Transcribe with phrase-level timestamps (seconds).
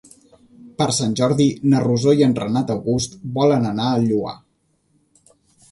[0.81, 4.37] Per Sant Jordi na Rosó i en Renat August volen anar al Lloar.